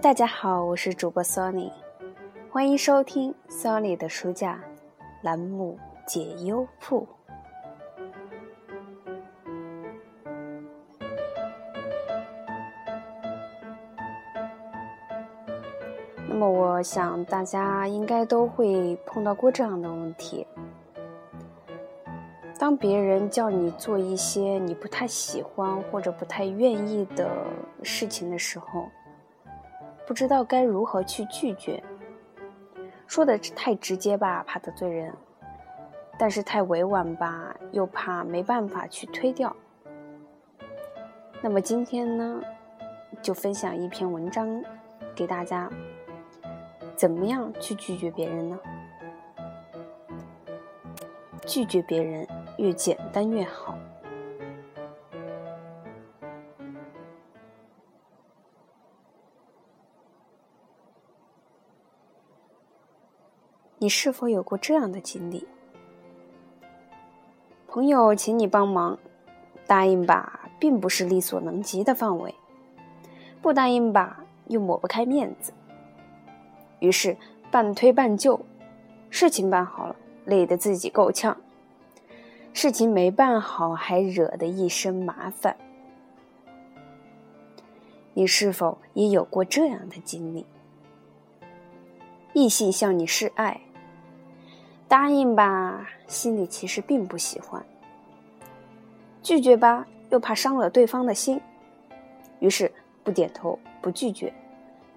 [0.00, 1.72] 大家好，我是主播 Sony，
[2.52, 4.62] 欢迎收听 Sony 的书架
[5.22, 5.76] 栏目
[6.06, 7.04] 解忧铺。
[16.28, 20.46] 那么，我想大家应该都会碰到过这样的问题：
[22.56, 27.28] 当别人叫你做一些你不太喜欢或者不太愿意的
[27.82, 28.88] 事情的时候，
[30.08, 31.84] 不知道该如何去拒绝。
[33.06, 35.12] 说的太直接吧，怕得罪人；
[36.18, 39.54] 但是太委婉吧，又怕没办法去推掉。
[41.42, 42.40] 那么今天呢，
[43.20, 44.64] 就分享一篇文章
[45.14, 45.70] 给大家。
[46.96, 48.58] 怎么样去拒绝别人呢？
[51.44, 53.78] 拒绝别人越简单越好。
[63.88, 65.46] 你是否有过这样的经历？
[67.66, 68.98] 朋友请你帮忙，
[69.66, 72.30] 答应吧，并不是力所能及的范围；
[73.40, 75.54] 不答应吧，又抹不开面子。
[76.80, 77.16] 于是
[77.50, 78.38] 半推半就，
[79.08, 81.34] 事情办好了，累得自己够呛；
[82.52, 85.56] 事情没办好，还惹得一身麻烦。
[88.12, 90.44] 你是否也有过这样的经历？
[92.34, 93.62] 异性向你示爱，
[94.88, 97.62] 答应吧，心里其实并不喜欢；
[99.22, 101.40] 拒绝吧，又怕伤了对方的心。
[102.40, 102.72] 于是
[103.04, 104.32] 不点头，不拒绝，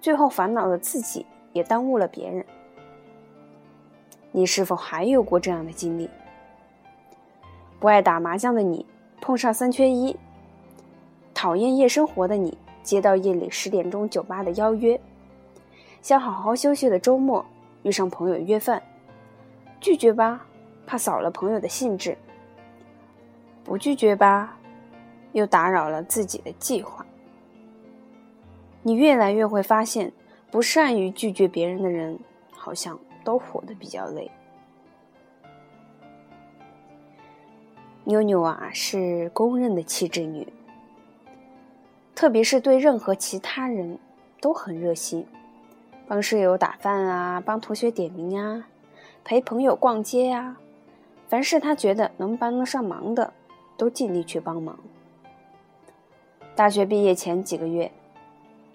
[0.00, 1.24] 最后烦恼了自己。
[1.52, 2.42] 也耽误了别人。
[4.30, 6.08] 你是否还有过这样的经历？
[7.78, 8.86] 不爱打麻将的你
[9.20, 10.16] 碰上三缺一；
[11.34, 14.96] 讨厌夜生活的你接到夜里十点钟酒吧的邀约；
[16.00, 17.44] 想好好休息的周末
[17.82, 18.82] 遇上朋友约饭，
[19.82, 20.46] 拒绝吧，
[20.86, 22.16] 怕扫了朋友的兴致；
[23.62, 24.56] 不拒绝吧，
[25.32, 27.04] 又打扰了自己的计划。
[28.82, 30.10] 你越来越会发现。
[30.52, 32.18] 不善于拒绝别人的人，
[32.50, 34.30] 好像都活得比较累。
[38.04, 40.46] 妞妞啊，是公认的气质女，
[42.14, 43.98] 特别是对任何其他人
[44.42, 45.26] 都很热心，
[46.06, 48.68] 帮室友打饭啊，帮同学点名啊，
[49.24, 50.58] 陪朋友逛街啊，
[51.28, 53.32] 凡是他觉得能帮得上忙的，
[53.76, 54.78] 都尽力去帮忙。
[56.54, 57.90] 大学毕业前几个月，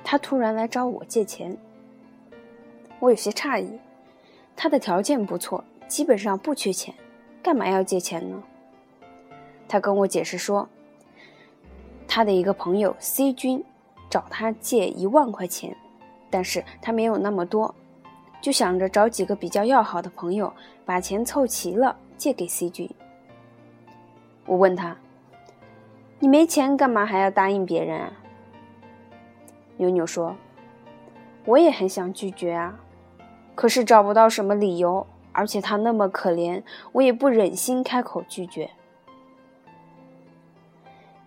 [0.03, 1.55] 他突然来找我借钱。
[2.99, 3.77] 我有些诧异，
[4.55, 6.95] 他的条件不错，基本上不缺钱，
[7.43, 8.41] 干嘛要借钱呢？
[9.67, 10.67] 他跟我解释说，
[12.07, 13.63] 他的一个朋友 C 君
[14.09, 15.75] 找他借一万块钱，
[16.29, 17.75] 但是他没有那么多，
[18.41, 20.53] 就想着找几个比较要好的朋友，
[20.85, 22.89] 把钱凑齐了借给 C 君。
[24.45, 24.95] 我问他
[26.19, 28.11] ：“你没钱，干嘛还要答应别人？”
[29.77, 30.35] 妞妞说
[31.45, 32.79] ：“我也很想拒绝啊。”
[33.55, 36.61] 可是找不到什么理由，而且他那么可怜，
[36.91, 38.69] 我也不忍心开口拒绝。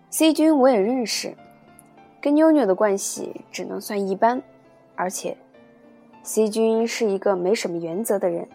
[0.09, 1.35] C 君我也认识，
[2.21, 4.41] 跟妞妞的关系只能算一般，
[4.95, 5.37] 而且
[6.23, 8.47] C 君是一个没什么原则的人，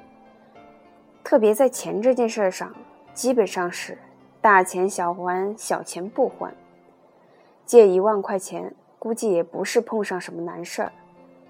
[1.25, 2.73] 特别在钱这件事上，
[3.13, 3.99] 基本上是
[4.41, 6.55] 大钱小还，小钱不还。
[7.65, 10.93] 借一万块钱，估计也不是碰上什么难事儿。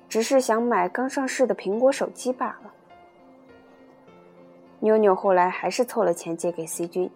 [0.09, 2.73] 只是想买刚上市的苹果手机罢了。
[4.81, 7.11] 妞妞后来还是凑了钱借给 C 君，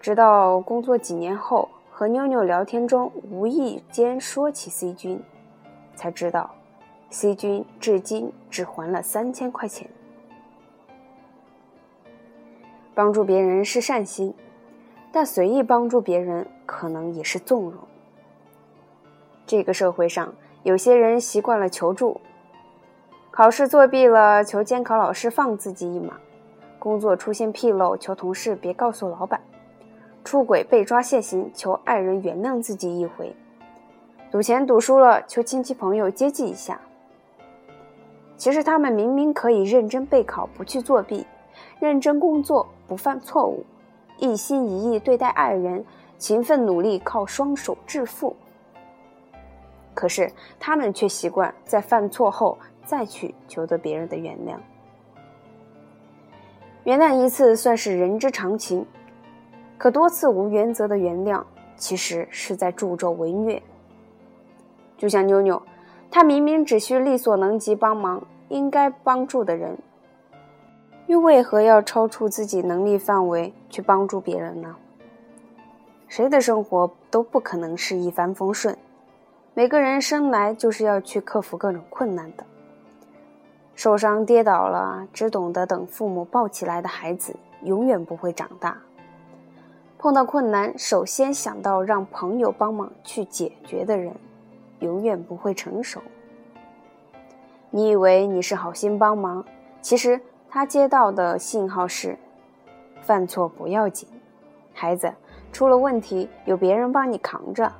[0.00, 5.22] 直到工作几年后，和妞妞聊天中无意间说起 C 君，
[5.94, 6.50] 才知道
[7.10, 9.88] ，C 君至今只还了三千块钱。
[12.94, 14.34] 帮助别人是善心，
[15.12, 17.78] 但随意帮助别人可能也是纵容。
[19.46, 20.32] 这个社会上。
[20.64, 22.20] 有些人习惯了求助，
[23.30, 26.18] 考试作弊了求监考老师放自己一马，
[26.80, 29.40] 工作出现纰漏求同事别告诉老板，
[30.24, 33.34] 出轨被抓现行求爱人原谅自己一回，
[34.32, 36.78] 赌钱赌输了求亲戚朋友接济一下。
[38.38, 41.26] 其实他们明明可以认真备考不去作弊，
[41.80, 43.64] 认真工作不犯错误，
[44.16, 45.84] 一心一意对待爱人，
[46.16, 48.36] 勤奋努力靠双手致富。
[49.92, 50.30] 可是
[50.60, 54.56] 他们却习惯在犯错后再去求得别人的原谅。
[56.84, 58.86] 原谅一次算是人之常情，
[59.76, 61.42] 可多次无原则的原谅，
[61.76, 63.60] 其实是在助纣为虐。
[64.96, 65.60] 就像妞妞，
[66.10, 69.78] 他明明只需力所能及帮忙应该帮助的人，
[71.06, 74.76] 又为何要超出自己能力范围去帮助别人呢？
[76.08, 78.76] 谁的生活都不可能是一帆风顺，
[79.52, 82.44] 每个人生来就是要去克服各种困难的。
[83.74, 88.76] 受伤跌倒了，只懂得等父母抱起来的孩子，永远不会长大。
[89.98, 94.14] 碰到困难，首先想到让朋友帮忙去解决的人，
[94.80, 96.00] 永远不会成熟。
[97.70, 99.44] 你以为你是好心帮忙，
[99.80, 102.18] 其实他接到的信号是：
[103.02, 104.08] 犯错不要紧，
[104.72, 105.12] 孩子
[105.52, 107.70] 出了问题有别人帮你扛着。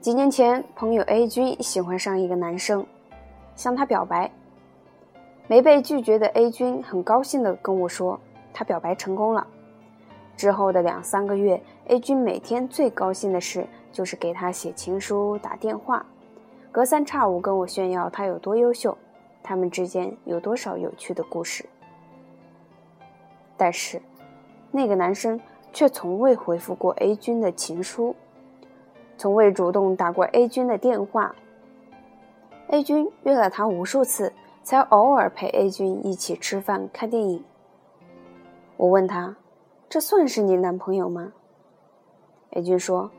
[0.00, 2.86] 几年前，朋友 A 君喜欢上一个男生，
[3.54, 4.30] 向他表白。
[5.46, 8.18] 没被拒绝的 A 君很高兴地跟我说，
[8.52, 9.46] 他表白成功了。
[10.38, 16.06] 之后的两三个月，A 君每天最高兴的事就是给他写情书、打电话，
[16.70, 18.96] 隔三差五跟我炫耀他有多优秀，
[19.42, 21.68] 他们之间有多少有趣的故事。
[23.56, 24.00] 但是，
[24.70, 25.40] 那个男生
[25.72, 28.14] 却从未回复过 A 君的情书。
[29.16, 31.34] 从未主动打过 A 君的电话
[32.68, 34.32] ，A 君约了他无数次，
[34.62, 37.42] 才偶尔陪 A 君一起吃饭看电影。
[38.76, 39.34] 我问他
[39.88, 41.32] ：“这算是你男朋友吗
[42.50, 43.10] ？”A 君说：“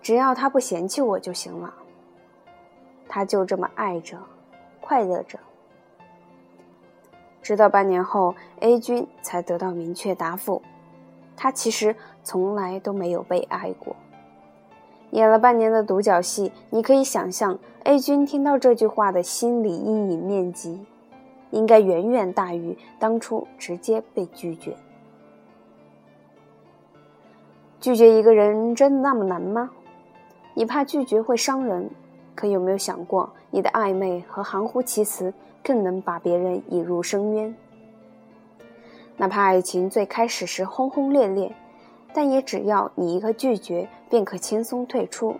[0.00, 1.74] 只要他不嫌弃我就行了。”
[3.08, 4.16] 他就这么爱着，
[4.80, 5.38] 快乐着。
[7.42, 10.62] 直到半年后，A 君才得到明确答复：
[11.36, 13.96] 他其实从来都没有被爱过。
[15.10, 20.86] 演了半年的独角戏，你可以想象 A 君听到这句话的心理阴影面积，
[21.50, 24.76] 应该远远大于当初直接被拒绝。
[27.80, 29.70] 拒绝一个人真的那么难吗？
[30.54, 31.88] 你怕拒绝会伤人，
[32.34, 35.32] 可有没有想过，你的暧昧和含糊其辞
[35.64, 37.54] 更能把别人引入深渊？
[39.16, 41.52] 哪怕爱情最开始时轰轰烈烈。
[42.12, 45.36] 但也只要你一个拒绝，便可轻松退出。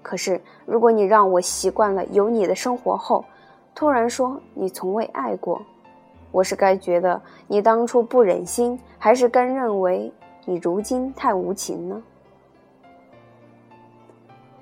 [0.00, 3.24] 可是，如果你让我习惯了有你的生活后，
[3.74, 5.60] 突然说你从未爱过，
[6.30, 10.12] 我是该觉得你当初不忍心，还是该认为
[10.48, 12.00] 你如今太无情呢？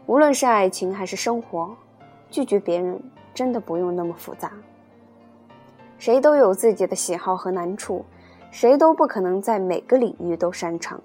[0.06, 1.76] 无论是爱情还是生活，
[2.30, 2.98] 拒绝别人
[3.34, 4.50] 真的不用那么复杂。
[5.98, 8.02] 谁都有自己的喜好和难处。
[8.50, 10.98] 谁都不可能在每个领域都擅长。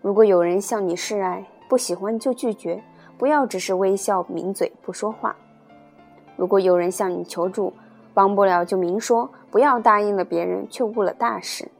[0.00, 2.82] 如果有人向你示爱，不喜欢就拒绝，
[3.16, 5.36] 不要只是微笑抿嘴不说话。
[6.36, 7.72] 如果有人向你求助，
[8.12, 11.70] 帮不了就明说，不要答应了别人却误了大事。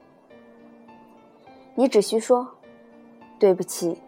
[1.79, 2.49] 你只需说
[3.39, 4.03] ：“对不起，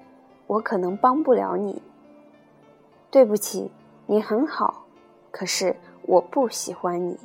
[0.48, 1.80] 我可能帮不了你。”
[3.12, 3.70] 对不起，
[4.06, 4.86] 你很好，
[5.30, 7.16] 可是我不喜欢你。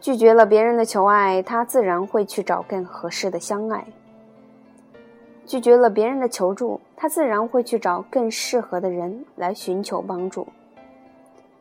[0.00, 3.84] 拒绝了别人的求爱，他自然会去找更合适的相爱；
[5.46, 10.48] 拒绝了别人的求助，他自然会去找更适合的人来寻求帮助。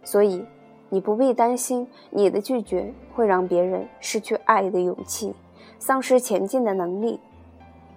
[0.03, 0.43] 所以，
[0.89, 5.35] 你不必担心你的拒绝会让别人失去爱的勇气，
[5.79, 7.19] 丧失前进的能力。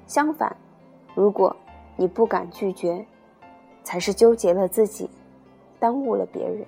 [0.06, 0.56] 相反，
[1.14, 1.54] 如果
[1.96, 3.04] 你不敢拒绝，
[3.82, 5.08] 才是纠结了自己，
[5.78, 6.66] 耽误了别人。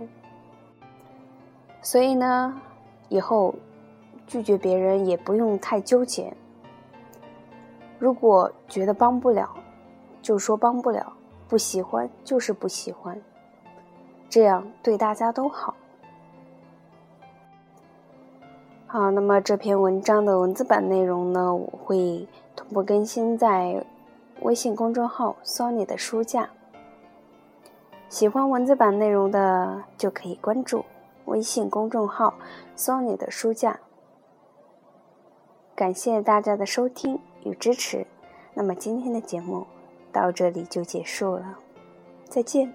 [1.81, 2.61] 所以呢？
[3.09, 3.55] 以后
[4.27, 6.33] 拒绝别人也不用太纠结。
[7.99, 9.51] 如果觉得帮不了，
[10.23, 11.13] 就说帮不了；
[11.47, 13.21] 不喜欢就是不喜欢，
[14.31, 15.75] 这样对大家都好。
[18.93, 23.83] 好，那么这篇文章的文字版内容呢，我会同步更新在
[24.43, 26.51] 微信公众号 “Sony 的书架”。
[28.11, 30.85] 喜欢文字版内容的就可以关注。
[31.25, 32.35] 微信公众号
[32.77, 33.81] “Sony 的书架”，
[35.75, 38.07] 感谢大家的收听与支持。
[38.53, 39.65] 那么今天的节目
[40.13, 41.57] 到这里就结束了，
[42.29, 42.71] 再见。